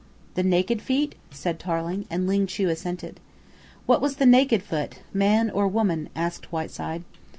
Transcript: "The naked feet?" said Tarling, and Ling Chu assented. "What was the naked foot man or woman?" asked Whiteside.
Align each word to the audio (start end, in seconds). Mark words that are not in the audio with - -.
"The 0.33 0.41
naked 0.41 0.81
feet?" 0.81 1.13
said 1.29 1.59
Tarling, 1.59 2.07
and 2.09 2.25
Ling 2.25 2.47
Chu 2.47 2.69
assented. 2.69 3.19
"What 3.85 4.01
was 4.01 4.15
the 4.15 4.25
naked 4.25 4.63
foot 4.63 5.01
man 5.13 5.51
or 5.51 5.67
woman?" 5.67 6.09
asked 6.15 6.51
Whiteside. 6.51 7.03